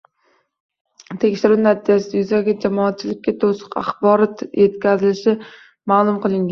Tekshiruv 1.23 1.61
natijasi 1.65 2.09
yuzasidan 2.21 2.65
jamoatchilikka 2.65 3.37
to‘liq 3.45 3.79
axborot 3.85 4.45
yetkazilishi 4.65 5.37
ma’lum 5.93 6.17
qilingan 6.23 6.39